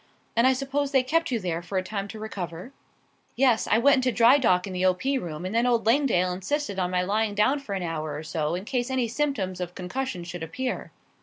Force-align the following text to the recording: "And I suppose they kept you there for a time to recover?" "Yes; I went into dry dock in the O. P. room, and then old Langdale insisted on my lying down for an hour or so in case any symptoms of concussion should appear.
"And 0.35 0.47
I 0.47 0.53
suppose 0.53 0.89
they 0.91 1.03
kept 1.03 1.29
you 1.29 1.39
there 1.39 1.61
for 1.61 1.77
a 1.77 1.83
time 1.83 2.07
to 2.07 2.17
recover?" 2.17 2.71
"Yes; 3.35 3.67
I 3.67 3.77
went 3.77 3.97
into 3.97 4.11
dry 4.11 4.39
dock 4.39 4.65
in 4.65 4.73
the 4.73 4.83
O. 4.83 4.95
P. 4.95 5.19
room, 5.19 5.45
and 5.45 5.53
then 5.53 5.67
old 5.67 5.85
Langdale 5.85 6.31
insisted 6.33 6.79
on 6.79 6.89
my 6.89 7.03
lying 7.03 7.35
down 7.35 7.59
for 7.59 7.75
an 7.75 7.83
hour 7.83 8.15
or 8.15 8.23
so 8.23 8.55
in 8.55 8.65
case 8.65 8.89
any 8.89 9.07
symptoms 9.07 9.61
of 9.61 9.75
concussion 9.75 10.23
should 10.23 10.41
appear. 10.41 10.91